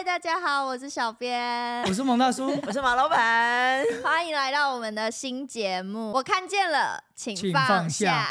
[0.00, 6.10] 嗨，大家好，我是小编，我是蒙大叔， 我是马老板， 欢迎来到我们的新节目。
[6.12, 8.06] 我看见了，请放请放下。
[8.06, 8.28] 下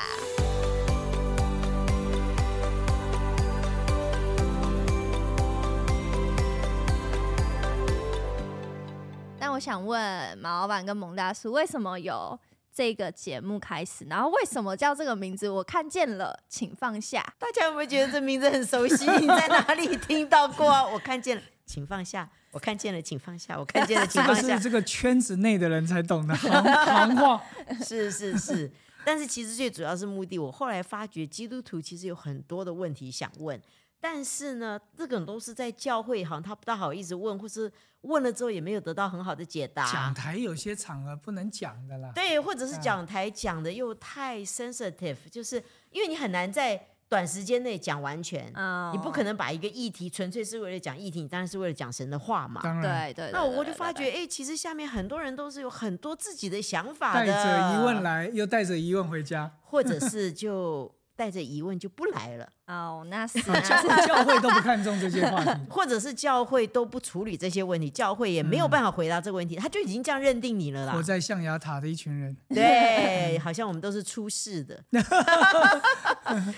[9.40, 12.40] 那我想问马老板跟蒙大叔，为什么有
[12.74, 14.08] 这个节目开始？
[14.10, 15.48] 然后为什么叫这个名字？
[15.48, 17.24] 我看见了，请放下。
[17.38, 19.08] 大家有没有觉得这名字很熟悉？
[19.20, 20.84] 你在哪里听到过啊？
[20.84, 22.28] 我看见了，请放下。
[22.50, 23.56] 我看见了，请放下。
[23.56, 24.64] 我看见了，请 这个放下是。
[24.64, 27.40] 这个圈子内的人才懂的 行行话。
[27.86, 28.72] 是是是，
[29.06, 30.40] 但是其实最主要是目的。
[30.40, 33.62] 我后来发觉，基督徒其实有很多的问题想问，
[34.02, 39.86] 但是呢，这种都是在教会，好像他不大好意思问，或是问了之后也没有得到很好的解答。
[39.92, 42.12] 讲台有些场合不能讲的啦。
[42.16, 48.50] 对，或者是啊讲台讲的又太 sensitive，就是因为你很难在短时间内讲完全。
[48.56, 52.62] 嗯你不可能把一个议题纯粹是为了讲议题，你当然是为了讲神的话嘛。
[52.64, 59.52] 当然，对对对那我就发觉，哎，其实下面很多人都是有很多自己的想法的带的，着疑问，来，又带着疑问回家。
[59.64, 65.52] 或者是就带着疑问就不来了，哦，那 是 啊教那是教会都不看重这些话题。
[65.70, 71.04] 或者是教会都不处理这些问题，教会也没有办法回答这个问题，他就已经这样认定你了啦活。
[71.04, 74.82] 在象牙塔的一群人，对，好像我们都是出世的，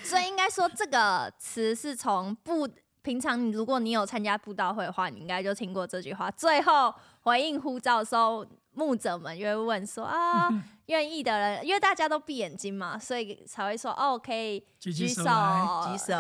[0.04, 2.70] 所以应该说这个词是从不
[3.02, 6.30] 平常你如果你有参加布道会的话，你应该就听过这句话。
[6.30, 10.48] 最后回应呼召的时候，牧者们就会问说啊，
[10.92, 15.08] 愿意的人，因为大家都闭眼睛嘛，所以才会说哦，可以举手。
[15.08, 16.14] 举手，举手，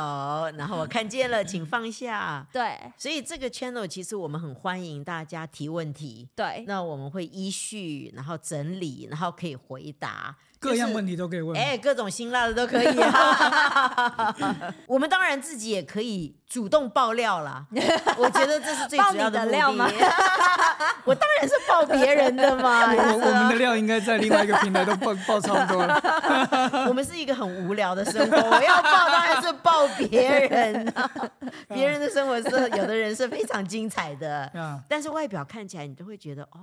[0.57, 2.47] 然后我看见了，请放下。
[2.53, 2.79] 对。
[2.97, 10.93] 所以这个 channel 其实我们很欢迎大家提问题，对，那我们会依序，然后整理，然后可以回答各样题。
[10.95, 11.59] 问题都可以问。
[11.59, 14.33] 哎，各种辛辣的都可以啊。
[14.87, 17.65] 我们当然自己也可以主动爆料啦。
[18.17, 19.93] 我觉得这是最主要的目料吗的。
[21.03, 22.93] 我当然是爆别人的嘛。
[22.93, 25.99] 我我们的料应该在另外一个平台都爆爆差不多了。
[26.87, 31.09] 我们是一个很无聊的生活，我要爆当然是爆别人、啊，
[31.69, 36.59] 别人的生活是有的人是非常精彩的，啊，但是外表看起来你都会觉得哦，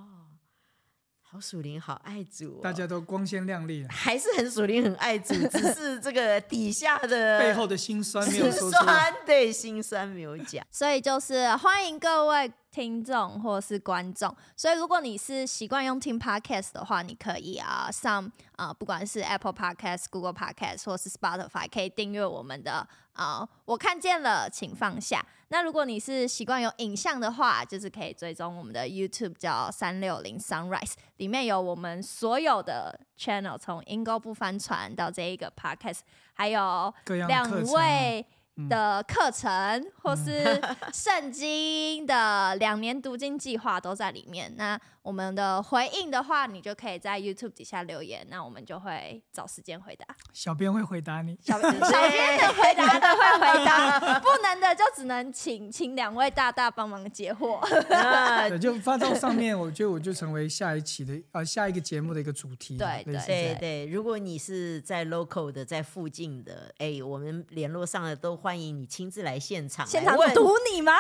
[1.31, 8.95] 好属灵，好爱主、哦，大家都光鲜亮丽，还是很属灵，很爱主，只是这个底下的 背后的辛酸没有心说出来。
[8.95, 10.67] 酸，对，心酸没有讲。
[10.71, 14.35] 所以就是欢迎各位听众或是观众。
[14.57, 25.23] 所以如果你是习惯用听 podcast 的话，你可以啊上啊、不管是 Apple Podcast、Google Podcast 或是 Spotify，可以订阅我们的啊、我看见了，请放下。
[25.51, 36.01] 那如果你是习惯有影像的话，就是可以追踪我们的 YouTube 叫三六零 Sunrise，里面有我们所有的 channel，从英国不帆船到这一个 podcast，
[36.35, 36.93] 还有
[37.27, 38.27] 两位
[38.69, 40.61] 的课程，或是
[40.93, 44.53] 圣经的两年读经计划都在里面。
[44.57, 50.05] 那我们的回应的话，你就可以在 YouTube 底下留言，那我们就会找时间回答。
[50.35, 51.35] 小编会回答你。
[51.43, 57.55] 小 小编能回答的会回答，不能的就只能请请两位大大帮忙解惑。
[57.95, 62.77] 啊，对， 就发到上面，我觉得我就成为下一期的 呃下一个节目的一个主题。
[62.77, 70.93] 对对对对，如果你是在 local 的，在附近的，哎，我们联络上的都欢迎你亲自来现场现场堵你吗？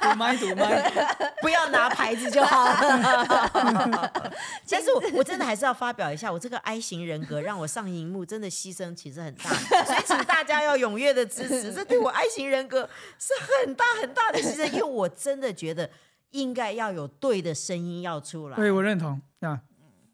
[0.00, 0.88] 堵麦堵麦，
[1.40, 4.12] 不要拿牌子就好了。
[4.68, 9.50] 但是我我真的还是要发表一下，我这个 I 型人格让我上荧幕真的牺牲其实很大，
[9.84, 12.88] 所以请大家要踊跃的支持，这对我 I 型人格
[13.18, 13.32] 是
[13.64, 15.90] 很大很大的牺牲，因为我真的觉得
[16.30, 18.56] 应该要有对的声音要出来。
[18.56, 19.60] 对我认同啊。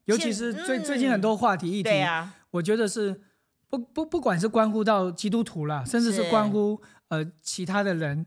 [0.06, 3.22] 尤其是最、嗯最近很多话题议题，对啊，我觉得是
[3.68, 8.24] 不不不管是关乎到基督徒啦，甚至是是关乎呃其他的人，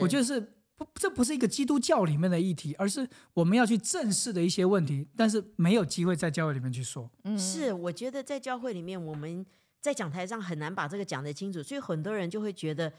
[0.00, 7.10] 我觉得是不这不是一个基督教里面的议题，而是我们要去正视的一些问题，但是没有机会在教会里面去说。
[7.24, 9.44] 嗯，是，我觉得在教会里面，我们
[9.80, 12.90] 在讲台上很难把这个讲得清楚，所以很多人就会觉得。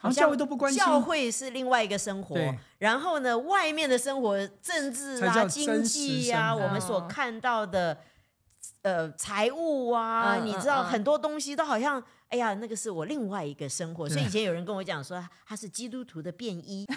[0.00, 2.36] 好像教会都不关心教会是另外一个生活，
[2.78, 7.98] 然后呢，外面的生活、政治啊、经济啊、我们所嗯看到的，
[8.82, 14.08] 呃，财务啊，嗯你知道很多东西都好像，哎呀，那个是我另外一个生活。
[14.08, 16.84] 所以以前有人跟我讲说，他是基督徒的便衣，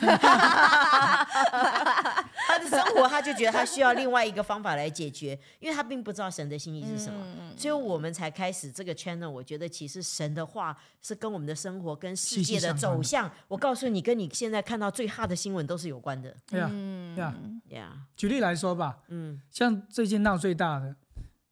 [2.47, 7.19] 他的生活他就觉得他需要另外一个方法来解决，因为他并不知道神的心意是什么。
[7.39, 9.29] 嗯所以我们才开始这个 channel。
[9.29, 16.35] 我觉得其实神的话是跟我们的生活、跟世界的走向，我告诉你，跟你现在看到最哈的新闻都是有关的。
[16.47, 17.35] 对呀、嗯对呀
[17.69, 20.95] 呀，举例来说吧，嗯，像最近闹最大的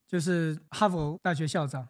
[0.08, 1.88] 就是哈佛大学校长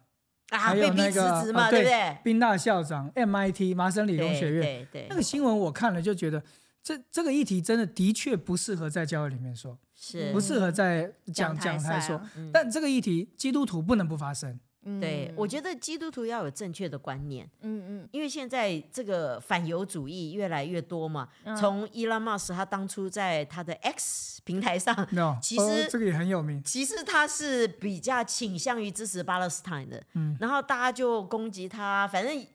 [0.50, 2.18] 啊，还有那个职嘛，哦对不对？
[2.22, 6.42] 宾大校长、MIT 麻省理工学院对对对，那个新闻，我看了就觉得，
[6.82, 12.20] 这这个议题真的的确不适合在教会里面说，是不适合在讲讲台说
[12.52, 14.58] 但这个议题，基督徒不能不发声。
[15.00, 21.28] 对，我得，觉得基督徒要有正确的观念，嗯嗯因为现在这个反犹主义越来越多嘛。
[21.44, 26.62] 嗯从伊拉马斯他当初在他的 X 平台上，no， 其实哦这个也很有名。
[26.64, 32.46] 其实他是比较倾向于支持巴勒斯坦的，嗯然后大家就攻击他，反正。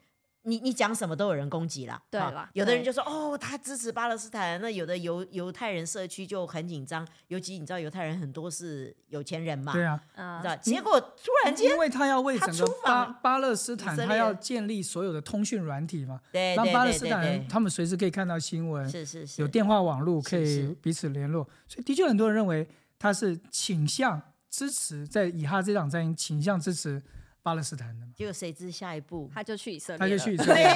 [0.45, 22.67] 你你讲什么都有人攻击啦，哈对吧有的人就说哦，他支持巴勒斯坦，那有的犹犹太人社区就很紧张，尤其你知道犹太人很多是有钱人嘛，对啊，嗯你知道，结果突然间因为他要为整个巴巴勒斯坦，他要建立所有的通讯软体嘛，对让巴勒斯坦人，他们随时可以看到新闻，是是是有电话网络可以彼此联络，所以的确很多人认为
[22.99, 27.01] 他是倾向支持在以哈这场战役倾向支持
[27.45, 30.67] 巴勒斯坦的嘛，结果谁知下一步，他就去以色列，他就去以，色列。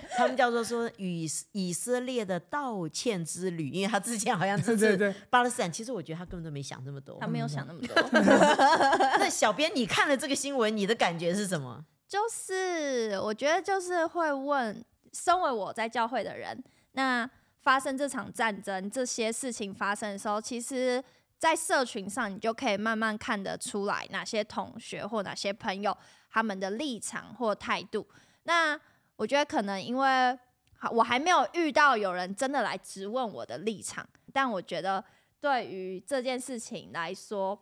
[0.16, 7.26] 他们叫做说与以色列的道歉之旅，因为他之前好像支持 对对对，巴勒斯坦，其实我觉得他根本都没想那么多他。
[7.26, 7.94] 没有想那么多。
[9.20, 11.84] 那小编，你看了这个新闻，你的感觉是什么？
[12.08, 17.28] 就是我觉得就是会问，身为我在教会的人，那
[17.60, 21.04] 发生这场战争这些事情发生的时候，其实，
[21.40, 25.96] 在社群上你就可以慢慢看得出来哪些同学或哪些朋友
[26.30, 28.06] 他们的立场或态度。
[28.42, 28.78] 那
[29.16, 30.38] 我觉得可能因为
[30.78, 35.02] 好，我还没有遇到有人真的来质问我的立场，但我觉得
[35.40, 37.58] 对于这件事情来说，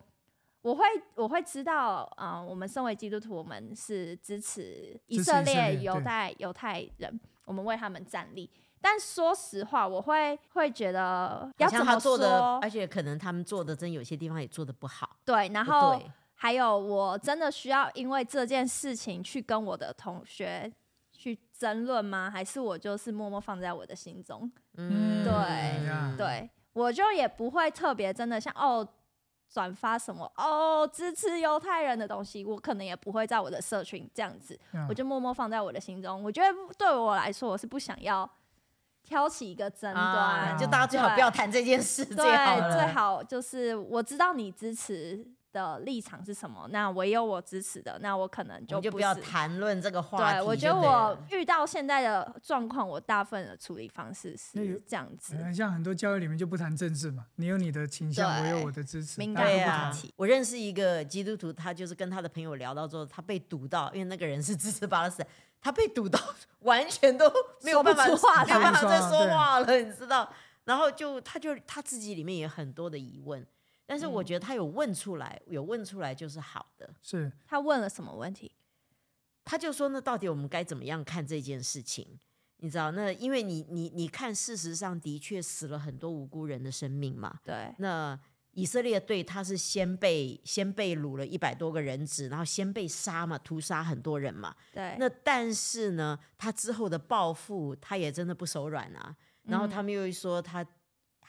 [0.61, 0.83] 我会
[1.15, 8.49] 我会知道，嗯、我们身为基督徒，我们是支持以色色列犹太犹太人，我们为他们站立。
[8.81, 15.17] 但说实话，我会会觉得好像要怎么他做的，而且可能他们做的真有些地方也做的不好。
[15.25, 16.01] 对，然后
[16.33, 20.71] 还有我真的需要因为这件事情去跟我的同学
[21.11, 22.29] 去争论吗？
[22.31, 24.49] 还是我就是默默放在我的心中？
[24.77, 25.33] 嗯，对
[25.85, 28.87] 呀对我就也不会特别真的像哦
[29.49, 36.23] 转发什么哦支持犹太人的东西，我可能也不会在我的社群这样子，嗯我就默默放在我的心中。
[36.23, 36.47] 我觉得
[36.77, 38.29] 对我来说，我是不想要
[39.03, 55.35] 挑起一个争端，啊，就大家最好不要谈这件事，对最好最好就是我知道你支持的立场是什么，那我也有我支持的，那我可能就不就不要谈论这个话题对，我觉得我遇到现在的状况，我大部分的处理方式是这样子。
[55.35, 59.79] 呃像很多教育里面就不谈政治嘛，你有你的倾向，我有我的支持，敏大家对啊都不谈。
[59.79, 65.27] 感话题，我认识一个基督徒，他就是跟他的朋友聊到之后，他被堵到，因为那个人是支持巴勒斯坦，
[65.61, 66.19] 他被堵到
[66.59, 67.31] 完全都
[67.63, 70.31] 没有办法说话没有办法再说话了，你知道？
[70.65, 73.43] 然后就他就他自己里面也有很多的疑问，
[73.89, 76.87] 但是我嗯觉得他有问出来，有问出来就是好的。
[77.01, 78.51] 是他问了什么问题？
[79.43, 82.19] 他就说：“那到底我们该怎么样看这件事情？
[82.57, 87.39] 你知道，那因为你你你看，事实上的确死了很多无辜人的生命嘛。
[87.43, 88.19] 对，那
[88.51, 94.55] 以色列队他是先被先被掳了一百多个人质，然后先被杀嘛，屠杀很多人嘛。
[94.71, 99.15] 对，那但是呢，他之后的报复，他也真的不手软啊。
[99.43, 100.63] 然后他们又说他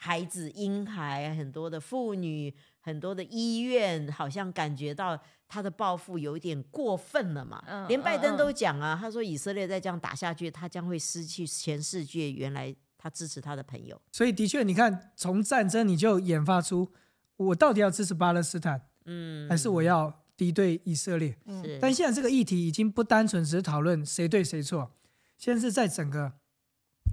[0.03, 5.15] 孩子婴孩很多的妇女，很多的医院，好像感觉到
[5.47, 7.63] 他的报复有一点过分了嘛。
[7.67, 14.01] 嗯连拜登嗯都讲啊，他说以色列再这样打下去，他将会失去全世界原来他支持他的朋友。
[14.11, 16.91] 所以的确，你看从战争你就研发出，
[17.37, 21.37] 我到底要支持巴勒斯坦，嗯，还是我要敌对以色列？
[21.45, 24.91] 嗯但现在这个议题已经不单纯只是讨论谁对谁错，
[25.37, 26.33] 现在是在整个，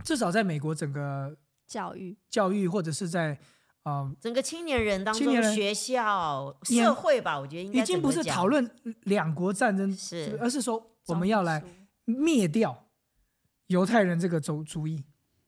[0.03, 1.37] 至少在美国整个
[1.69, 3.39] 教育，教育或者是在
[3.85, 8.69] 呃，整个青年人当中，青年学校、社会吧，我觉得应该已经不是讨论
[9.05, 11.63] 两国战争，是而是说我们要来
[12.05, 12.87] 灭掉
[13.69, 15.05] 犹太人这个主主义。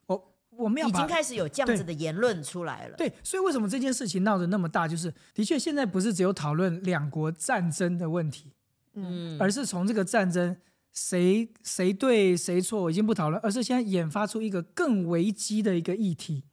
[0.07, 2.97] 我我们要已经开始有这样子的言论出来了。
[2.97, 4.87] 对，所以为什么这件事情闹得那么大？
[4.87, 8.53] 就是的确现在不是只有讨论两国战争的问题，
[8.95, 10.57] 嗯，嗯，而是从这个战争
[10.93, 16.45] 谁谁对谁错已经不讨论，而是现在研发出一个更危机的一个议题，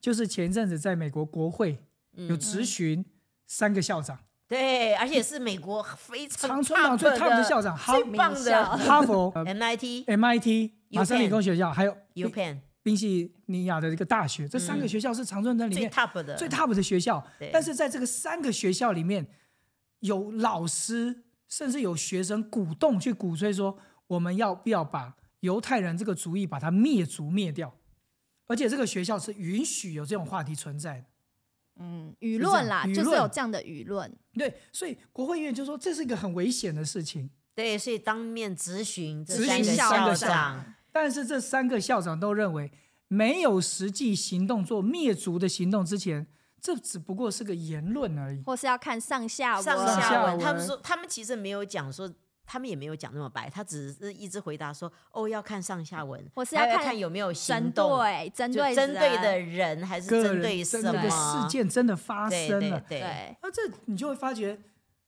[0.00, 1.78] 就是前阵子在美国国会
[2.12, 2.38] 有嗯。
[2.38, 3.04] 质询
[3.46, 14.88] 三个校长，对，而且是美国非常常春党最 top 的校长，哈最棒的哈佛、呃 MIT、MIT 麻省理工学校，还有 U Penn 宾夕尼亚的这个大学，这三个嗯。
[14.88, 16.36] 学校是常春藤里面最面 top 的。
[16.36, 19.26] 最 top 的学校对，但是在这个三个学校里面，
[20.00, 21.23] 有老师
[21.56, 27.78] 甚至有学生鼓动去鼓吹说，我们要不要把犹太人这个主义把它灭族灭掉？
[28.48, 31.06] 而且这个学校是允许有这种话题存在的。
[31.76, 42.72] 嗯，舆论啦，就是有这样的舆论，对，所以国会议员就说这是一个很危险的事情，对，所以当面咨询这三个校长，但是这三个校长都认为，
[43.06, 46.26] 没有实际行动做灭族的行动之前，
[46.64, 48.42] 这只不过是个言论而已。
[48.44, 52.10] 或是要看上下文，上上下下文，他们文说他们其实没有讲说。
[52.46, 61.08] 他们也没有讲那么白，他只是一直回答说：“哦，要看上下文，或是要看看有没有针行动，对针对针对的人人还是个针对什么？
[61.08, 64.60] 事件真的发生了，对，那这你就会发觉，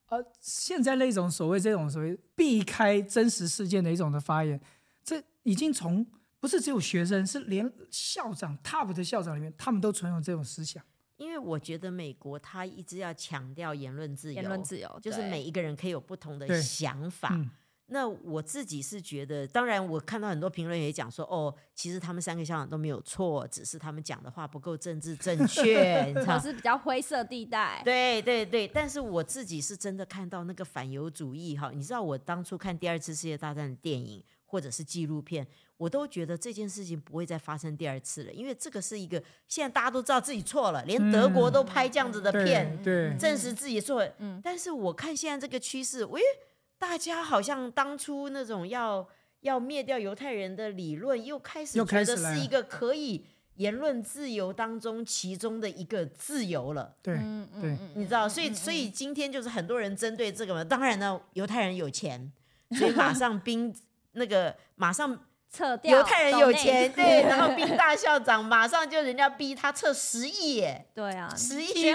[0.09, 4.59] 呃，现在那种所谓这种所谓避开真实事件的一种的发言，
[5.05, 6.07] 这已经从
[6.41, 10.83] 不是只有学生，是连校长 top 的校长里面，他们都存有这种思想。
[11.16, 17.30] 因为我觉得美国他一直要强调言论自由，言论自由就是每一个人可以有不同的想法。
[17.32, 17.50] 嗯，
[17.87, 26.38] 那我自己是觉得，当然我看到很多评论也讲说，哦，其实他们三个校长都没有错，只是他们讲的话不够政治正 确，你知道？
[26.38, 35.46] 是比较灰色地带，对对对，但是我自己是真的看到那个反犹主义哈，你知道我当初看第二次世界大战的电影或者是纪录片，
[35.76, 44.12] 我都觉得这件事情不会再发生第二次了，因为这个是一个现在大家都知道自己错了，连德国都拍这样子的对片，对，证实自己错了。
[44.18, 46.21] 嗯但是我看现在这个趋势，喂，
[46.78, 49.06] 大家好像当初那种要
[49.40, 56.95] 要灭掉犹太人的理论，又开始又觉得是一个可以言论自由当中其中的一个自由了。
[57.02, 60.64] 对嗯嗯对嗯你知道，所以所以今天就是很多人针对这个嘛。
[60.64, 62.33] 当然呢，犹太人有钱，
[62.73, 63.75] 所以马上 兵
[64.12, 65.18] 那个马上
[65.53, 71.95] 撤掉犹太人有钱，对， 然后兵大校长马上就人家逼他撤十亿耶，对啊，十亿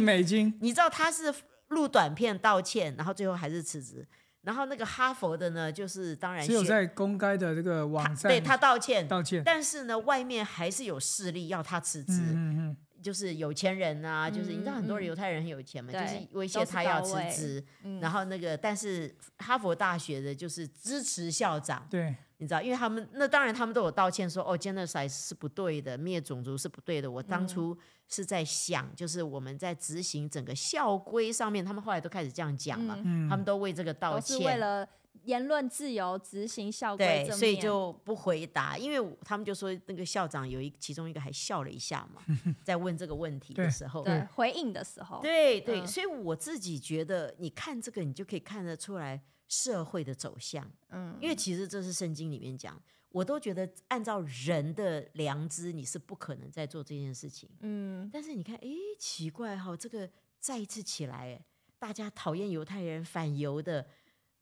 [0.00, 1.34] 美金，你知道他是
[1.68, 4.06] 录短片道歉，然后最后还是辞职。
[4.42, 9.40] 然后那个哈佛的呢，就是当然只有在公开的这个网站对他道歉，道歉。
[9.44, 12.14] 但是呢，外面还是有势力要他辞职。
[12.14, 27.10] 嗯嗯就是有钱人啊，就是你知道很多嗯嗯犹太人很有钱嘛，对就是威胁他要辞职，嗯然后那个但是哈佛大学的就是支持校长嗯，，对，你知道，因为他们那当然他们都有道歉说哦，genocide 是不对的，灭种族是不对的。
[27.10, 27.76] 我嗯当初
[28.08, 34.58] 是在想，就是我们在执行整个校规上面，他们后来都开始这样讲了，嗯，他们都为这个道歉。
[34.58, 34.88] 了
[35.24, 42.22] 言论自由执行校规对，所以就不回答，因为他们就说那个校长有一其中一个还笑了一下嘛，
[42.64, 50.68] 在问这个问题的对时候，对回应的时候，对对，嗯所以我自己觉得，你看这个，你就可以看得出来社会的走向。
[50.90, 57.48] 嗯，因为其实这是圣经里面讲，我都觉得按照人的良知，你是不可能再做这件事情。
[57.60, 61.44] 嗯但是你看，诶，奇怪哈、这个再一次起来，诶，
[61.78, 63.86] 大家讨厌犹太人、反犹的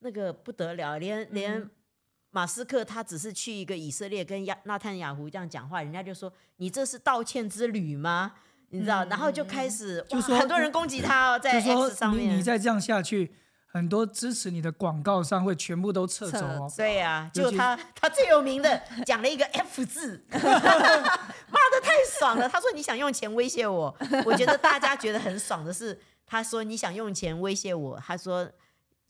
[0.00, 1.58] 那个不得了，连连。
[1.60, 1.70] 嗯
[2.32, 8.34] 马斯克他只是去一个以色列跟亚纳坦雅胡这样讲话，人家就说你这是道歉之旅吗？
[8.68, 12.38] 你知道，然后就开始就说很多人攻击他哦，在上面你面。
[12.38, 13.34] 你再这样下去，
[13.66, 16.72] 很多支持你的广告商会全部都撤走哦。
[16.76, 22.48] 对呀、就他他最有名的讲了一个 F 字， 骂的太爽了。
[22.48, 23.92] 他说你想用钱威胁我，
[24.24, 28.48] 我觉得大家觉得很爽的是，他说你想用钱威胁我，他说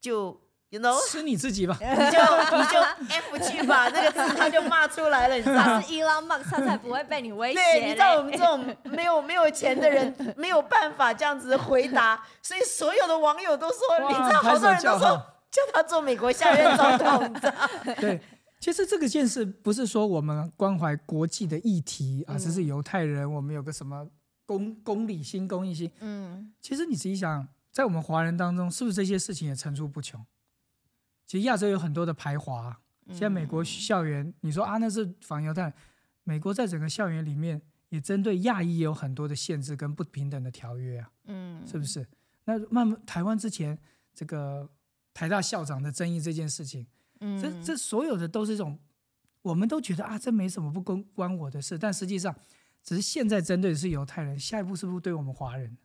[0.01, 1.77] 就 you know 吃你自己吧。
[1.83, 5.65] 你就你就 F 去吧，那个字他就骂出来了，你知道吗？
[5.65, 17.55] 他是 Elon Musk，他才不会被你威胁对，你知道我们这种没有没有钱的人没有办法这样子回答，所以所有的网友都说，你知道好多人都说叫他做美国下任总统，你知道？
[18.01, 18.21] 对，
[18.61, 24.07] 其实这个件事不是说我们关怀国际的议题啊，嗯只是犹太人，我们有个什么
[24.47, 25.91] 公公理心、公益心。
[25.99, 30.25] 嗯其实你仔细想，在我们华人当中，是不是这些事情也层出不穷？
[31.31, 33.15] 其实亚洲有很多的排华，嗯。
[33.15, 35.73] 现在美国校园，你说啊那是反犹太，
[36.25, 41.65] 美国在整个校园里面也针对亚裔有很多的限制跟不平等的条约啊，嗯。
[41.65, 42.05] 是不是？
[42.47, 43.79] 那慢慢台湾之前
[44.13, 44.69] 这个
[45.15, 46.85] 台大校长的争议这件事情，
[47.21, 47.41] 嗯。
[47.41, 48.77] 这这所有的都是一种，
[49.43, 52.35] 我们都觉得啊，这没什么不关关我的事，但实际上，
[52.83, 55.79] 只是现在针对的是犹太人，下一步是不是对我们华人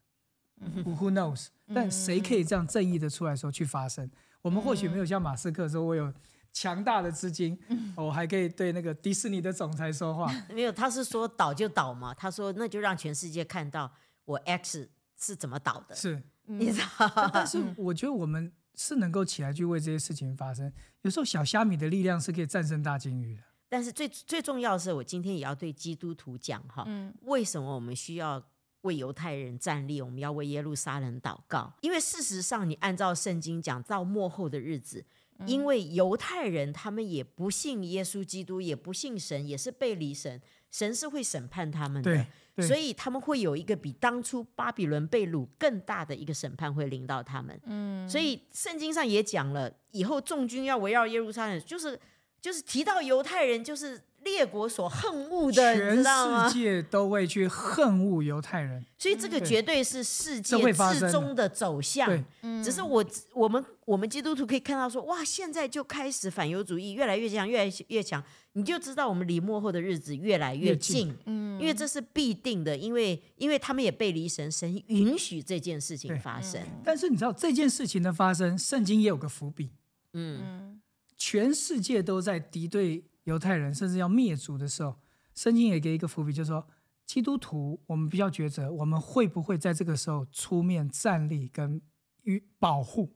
[0.62, 1.48] ？Who who knows？
[1.74, 4.10] 但谁可以这样正义的出来说去发声？
[4.42, 6.14] 我们或许没有像马斯克说，我有
[6.54, 7.58] 强大的资金，
[7.96, 10.32] 我还可以对那个迪士尼的总裁说话。
[10.54, 13.92] 没有，他是说倒就倒嘛，他说那就让全世界看到
[14.24, 17.32] 我 X 是怎么倒的，是，你知道吗？
[17.34, 20.72] 但是我觉得我们是能够起来去为这些事情发声。
[21.02, 23.42] 有时候小虾米的力量是可以战胜大鲸鱼的。
[23.68, 28.42] 但是最最重要的是，我今天也要对基督徒讲哈，嗯为什么我们需要
[28.86, 30.02] 为犹太人站立？
[30.02, 35.04] 我们要为耶路撒冷祷告，因为事实上，你按照圣经讲，到末后的日子，
[35.40, 42.26] 嗯因为犹太人他们也不信耶稣基督，也不信神，也是背离神，神是会审判他们的
[42.66, 47.60] 所以他们会有一个比当初巴比伦被掳更大的一个审判会临到他们。
[47.66, 52.00] 嗯，所以圣经上也讲了，以后众军要围绕耶路撒冷，就是
[52.40, 56.54] 就是提到犹太人，就是列国所恨恶的，你全世？
[56.54, 58.86] 界都会去恨恶犹太人。
[58.98, 62.10] 所以这个绝对是世界至终的走向。
[62.10, 62.24] 对，
[62.62, 68.22] 只是我我们我们基督徒可以看到说，哇，现在就开始反犹主义越来越强，越来越强，
[68.54, 71.18] 你就知道我们离末后的日子越来越越近近。
[71.26, 76.60] 嗯，因为这是必定的，因为因为他们也背离神，神允许这件事情发生。
[76.84, 79.70] 但是你知道这件事情的发生，圣经也有个伏笔。
[80.14, 80.82] 嗯，
[81.16, 84.96] 全世界都在敌对犹太人，甚至要灭族的时候，
[85.36, 86.66] 圣经也给一个伏笔，就是说，
[87.06, 91.82] 基督徒我们比较抉择，我们会不会在这个时候出面站立跟
[92.24, 93.14] 与保护？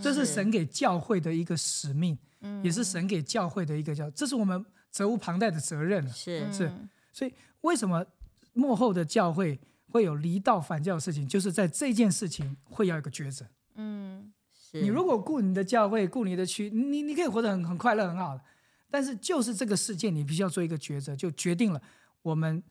[0.00, 2.16] 这是是神给教会的一个使命，
[2.62, 6.10] 也是神给教会的一个叫，这是我们责无旁贷的责任了。
[6.10, 6.70] 是是
[7.12, 8.06] 所以为什么
[8.52, 13.46] 幕后的教会会有离道反教的事情，就是在这件事情会要有一个抉择。
[13.74, 18.42] 嗯是，你如果顾你的教会，顾你的区，你你可以活得很很快乐，很好的。
[18.90, 21.82] 但是就是这个事件，你必须要做一个抉择，就决定了
[22.22, 22.62] 我们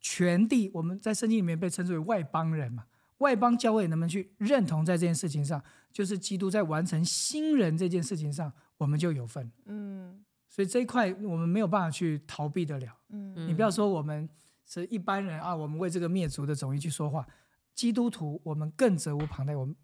[0.00, 2.84] 全地，我们在圣经里面被称之为外邦人嘛。
[3.18, 9.50] 外邦教会能不能去认同在这件事情上，就是基督在完成新人这件事情上，我们就有份。
[9.66, 12.92] 嗯所以这一块我们没有办法去逃避得了。
[13.10, 14.28] 嗯你不要说我们
[14.66, 17.26] 是一般人啊，我们为这个灭族的种裔去说话。
[17.74, 19.56] 基督徒我们更责无旁贷。
[19.56, 19.74] 我们，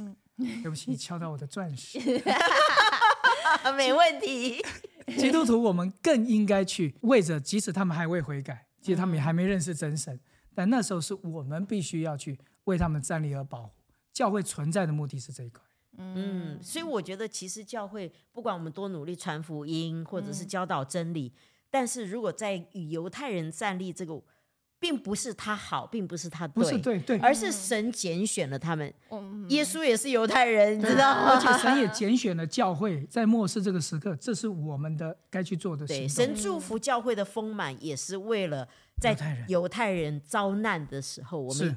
[0.00, 0.16] 嗯
[0.62, 1.98] 对不起，你敲到我的钻石。
[3.76, 4.62] 没问题。
[5.16, 10.18] 基督徒我们更应该去为着，即使他们还未悔改，即使他们也还没认识真神，
[10.54, 13.70] 但那时候是我们必须要去为他们站立而保护。
[14.12, 15.62] 教会存在的目的是这一块。
[15.96, 21.32] 嗯，所以我觉得其实教会不管我们多努力传福音，或者是教导真理，
[21.70, 24.20] 但是如果在与犹太人站立这个，
[24.80, 28.92] 并不是他好，并不是他不是对对，而是神拣选了他们。
[29.10, 31.32] 嗯耶稣也是犹太人，你知道吗？
[31.34, 36.36] 而且神也拣选了教会，在末世这个时刻，这是我们的该去做的对，行动。
[36.36, 38.68] 神祝福教会的丰满，也是为了
[39.00, 41.76] 在犹太人犹太人遭难的时候，我们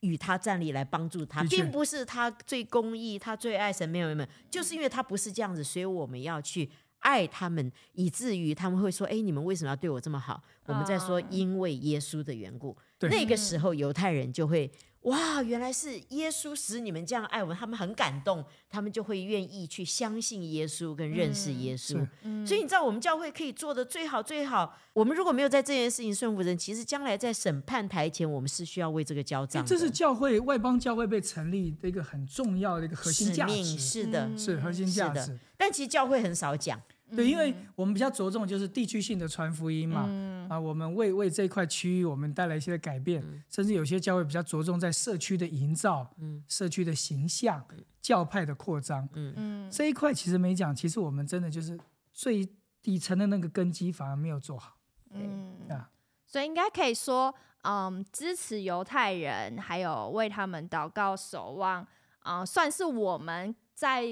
[0.00, 6.68] 与他站立来帮助他，并不是他最公义，他最爱神，没有没有，就是因为他不是这样子，所以我们要去
[7.00, 14.70] 爱他们，以至于他们会说：“哎，你们为什么要对我这么好？”我们在说啊因为耶稣的缘故，对那个时候犹太人就会。
[15.06, 21.86] 哇，原来是耶稣使你们这样爱我们，他们很感动，他们就会愿意去相信耶稣跟认识嗯耶稣。
[21.86, 24.76] 是所以你知道，我们教会可以做的最好最好。
[24.92, 29.68] 我们如果没有在这件事情顺服人，其实将来在审判台前，我们是需要为这个交账的。
[29.68, 34.36] 这是教会外邦教会被成立的一个很重要的一个核心使命，价值，是的。
[34.36, 35.38] 是核心价值。
[35.56, 36.80] 但其实教会很少讲，
[37.14, 40.08] 对，因为我们比较着重就是地区性的传福音嘛，
[40.50, 46.10] 啊，我们为为这一块区域我们带来一些改变，甚至有些教会比较着重在社区的营造，
[46.48, 47.64] 社区的形象、
[48.02, 49.70] 教派的扩张，嗯。
[49.70, 51.78] 这一块其实没讲，其实我们真的就是
[52.12, 52.48] 最
[52.82, 54.76] 底层的那个根基反而没有做好
[55.10, 55.90] 嗯啊。
[56.24, 61.86] 所以应该可以说，嗯，支持犹太人，还有为他们祷告、守望，
[62.18, 64.04] 啊、算是我们在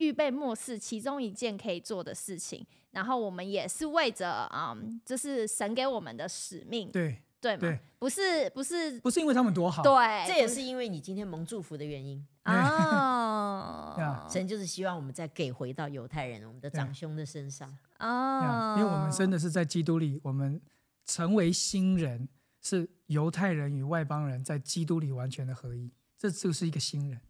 [0.00, 2.66] 预备末世其中一件可以做的事情。
[2.90, 7.60] 然后我们也是为着，嗯，这是神给我们的使命，对，对吗？
[7.60, 12.26] 对不是，不是，不是因为他们多好，对，这也是因为你今天蒙祝福的原因。
[12.42, 17.68] 啊对啊神就是希望我们再给回到犹太人，我们的长兄的身上。
[17.98, 20.60] 啊啊，因为我们真的是在基督里，我们
[21.04, 22.28] 成为新人，
[22.60, 27.20] 是犹太人与外邦人在基督里完全的合一，这就是一个新人，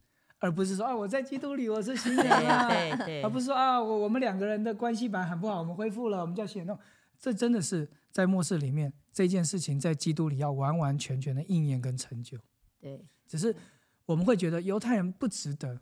[0.40, 6.76] 而不是说啊我在基督里我是新人啊，对对对，而不是说啊我我们两个人的关系本来很不好，我们恢复了，我们叫显动，
[7.18, 12.37] 这真的是在末世里面这件事情在基督里要完完全全的应验跟成就，
[12.81, 13.55] 对只是
[14.07, 15.81] 我们会觉得犹太人不值得。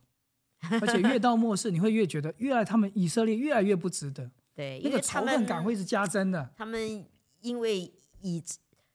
[0.80, 6.50] 而且越到末世，你会越觉得，越来他们以色列越来越不值得，对，那个仇恨感会是加增的。
[6.56, 7.06] 他们
[7.42, 7.92] 因为
[8.22, 8.42] 以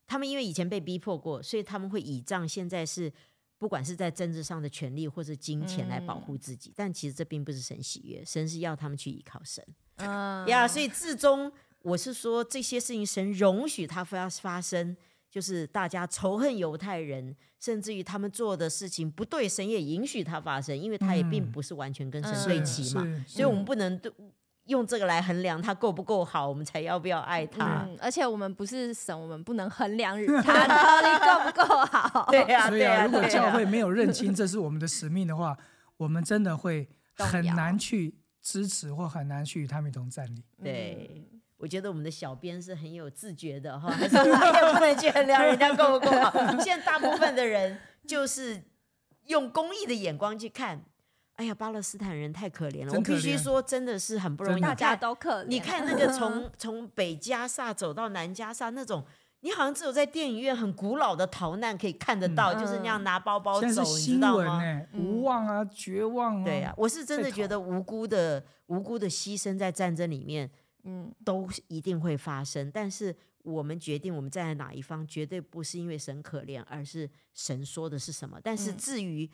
[0.06, 3.10] 他们因为以前被逼迫过，所以他们会倚仗现在是
[3.64, 10.68] 不管是在政治上的权利或者金钱来保护自己，但其实这并不是神喜悦，神是要他们去依靠神嗯呀。
[10.68, 11.50] 所以至终
[11.82, 14.98] 我是说这些事情，神容许它发发生。
[15.32, 23.04] 就是大家仇恨犹太人，甚至于他们做的事情不对，神也允许它发生，因为他也并嗯不是完全跟神嗯对齐嘛。
[23.26, 24.12] 是所以我们不能对
[24.66, 27.86] 用这个来衡量他够不够好，我们才要不要爱他。
[27.86, 32.28] 嗯，而且我们不是神，我们不能衡量 他到底够不够好。
[32.32, 35.58] 对呀、所以啊，对呀、如果教会没有认清这是我们的使命的话，
[35.98, 40.44] 我们真的会很难去支持或很难去与他们一同站立。
[40.64, 46.32] 对，我觉得我们的小编是很有自觉的哈， 还是我也不能去衡量人家够不够好。
[46.62, 48.64] 现在大部分的人就是
[49.26, 50.84] 用公益的眼光去看，
[51.36, 54.62] 哎呀，巴勒斯坦人太可怜了，我必须说，真的是很不容易。
[54.62, 55.48] 大家都可怜。
[55.48, 59.04] 你看那个从 从北加萨走到南加萨那种，
[59.40, 64.62] 你好像只有在电影院很古老的逃难可以看得到，嗯就是那样拿包包走，你知道吗？
[64.94, 66.46] 无望啊，绝望啊。
[66.46, 70.50] 对呀、我是真的觉得无辜的无辜的牺牲在战争里面
[70.84, 78.40] 嗯都一定会发生，但是我们决定我们站在哪一方，绝对不是因为神可怜，而是神说的是什么。
[78.42, 79.30] 但是嗯至于、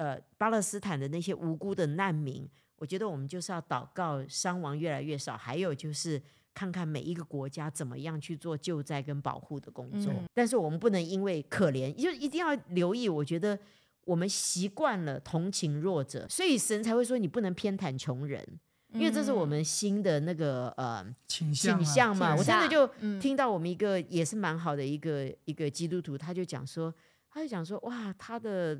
[0.00, 6.20] 呃巴勒斯坦的那些无辜的难民，我觉得我们就是要祷告伤亡越来越少，还有就是。
[6.52, 13.08] 看看每一个国家怎么样去做救灾跟保护的工作，嗯但是我们不能因为可怜，就一定要留意。
[13.08, 13.56] 我觉得
[14.04, 18.44] 我们习惯了同情弱者，所以神才会说你不能偏袒穷人，
[18.92, 22.34] 因为这是我们新的那个呃倾向啊倾向嘛。
[22.34, 26.92] 对我真的就嗯听到我们一个也是蛮好的一个一个基督徒，他就讲说，
[27.30, 28.78] 他就讲说，哇，他的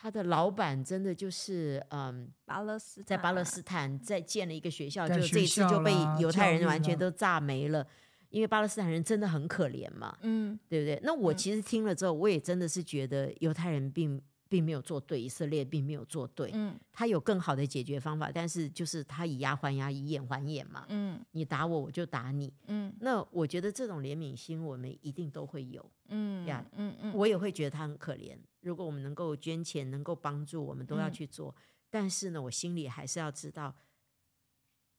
[0.00, 7.86] 他的老板真的就是嗯，巴勒斯在巴勒斯坦在建了一个学校，盖就这一次就被犹太人完全都炸没了，
[8.30, 10.16] 因为巴勒斯坦人真的很可怜嘛。
[10.22, 10.98] 嗯对不对？
[11.02, 14.18] 那我嗯其实听了之后，我也真的是觉得犹太人并
[14.50, 20.84] 并没有做对，以色列并没有做对，嗯他有更好的解决方法，但是就是他以牙还牙，以眼还眼嘛。
[20.88, 22.52] 嗯你打我，我就打你。
[22.66, 25.88] 嗯那我觉得这种怜悯心，我们一定都会有。
[26.08, 28.36] 嗯呀嗯嗯，我也会觉得他很可怜。
[28.60, 31.54] 如果我们能够捐钱，能够帮助，我们都要嗯去做。
[31.88, 33.72] 但是呢，我心里还是要知道，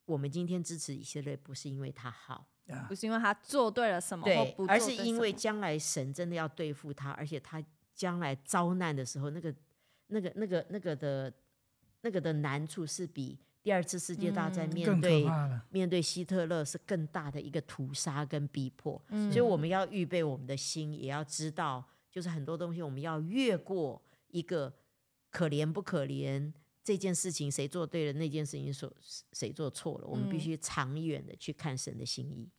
[0.05, 2.47] 我们今天支持以色列，不是因为他好。
[2.69, 7.61] 啊不是因为他做对了什么，对，而不做对是因为将来神真的要对付他，而且他
[8.01, 9.53] 将来遭难的时候，那个、
[10.07, 11.31] 那个、那个、那个的、
[12.01, 15.25] 那个的难处是比第二次世界大战嗯面对。
[15.69, 18.99] 面对希特勒是更大的一个屠杀跟逼迫。
[19.09, 24.73] 嗯所以我们要预备我们的心，也要知道，就是很多东西我们要越过一个
[25.29, 26.51] 可怜不可怜。
[26.83, 28.91] 这件事情谁做对了，那件事情所
[29.33, 32.49] 谁做错了，我们必嗯须长远的去看神的心意。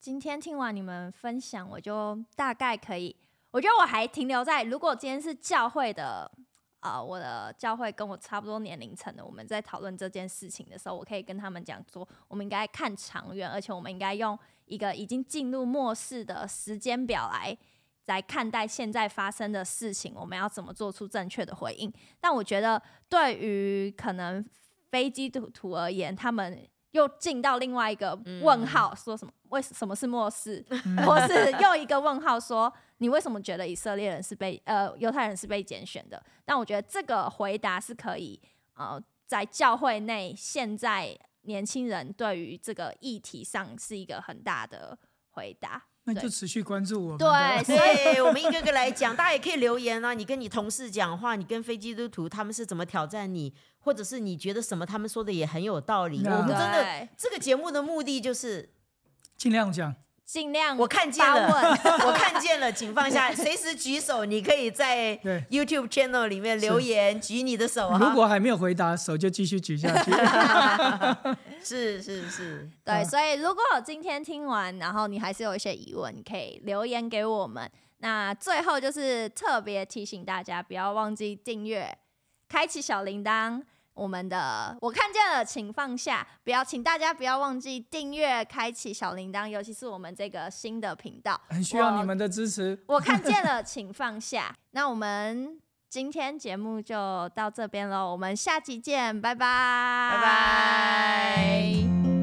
[0.00, 3.14] 今天听完你们分享，我就大概可以，
[3.50, 6.30] 我觉得我还停留在，如果今天是教会的，
[6.80, 17.56] 呃，我的教会跟我差不多年龄层的，我们在讨论这件事情的时候，我可以跟他们讲说，我们应该看长远，而且我们应该用一个已经进入末世的时间表来。
[18.06, 21.92] 来看待现在发生的事情，我们要怎么做出正确的回应？
[22.20, 24.48] 但我觉得，对于可能
[24.92, 26.56] 非基督徒而言，他们
[26.96, 30.64] 又进到另外一个问号，说什么为什么是末世，
[31.06, 36.20] 或是又一个问号说你为什么觉得以色列人是被呃犹太人是被拣选的？
[36.44, 38.40] 但我觉得这个回答是可以
[38.74, 44.98] 呃在教会内现在年轻人对于这个议题上是一个很大的
[45.30, 45.84] 回答。
[46.08, 47.18] 那就持续关注我们。
[47.18, 47.76] 对所
[48.14, 50.14] 以，我们一个个来讲，大家也可以留言啊。
[50.14, 56.22] 你跟你同事讲话，你跟非基督徒他们是怎么挑战你，或者是你觉得什么他们说的也很有道理。
[56.24, 58.70] 嗯我们真的对这个节目的目的就是，
[59.36, 59.94] 尽量讲。
[60.24, 65.16] 尽量我看见了， 我看见了，请放下，随时举手，你可以在
[65.52, 67.96] YouTube channel 里面留言，举你的手啊。
[67.96, 70.10] 如果还没有回答，手就继续举下去。
[71.62, 77.70] 是是是，对，嗯所以如果今天听完，然后你还是有一些疑问，你可以留言给我们。
[77.98, 81.96] 那最后就是特别提醒大家，不要忘记订阅、
[82.48, 83.62] 开启小铃铛。
[83.94, 92.78] 我们的我看见了，请放下，不要，请大家不要忘记订阅、开启小铃铛，尤其是我们这个新的频道，很需要你们的支持。
[92.86, 94.54] 我看见了，请放下。
[94.72, 95.58] 那我们
[95.88, 102.15] 今天节目就到这边喽，我们下期见，拜拜，拜拜。